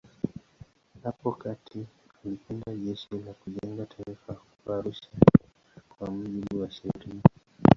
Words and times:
Hapo 1.03 1.31
kati 1.31 1.85
alikwenda 2.25 2.75
Jeshi 2.75 3.15
la 3.25 3.33
Kujenga 3.33 3.85
Taifa 3.85 4.33
huko 4.33 4.73
Arusha 4.73 5.09
kwa 5.89 6.11
mujibu 6.11 6.61
wa 6.61 6.71
sheria. 6.71 7.21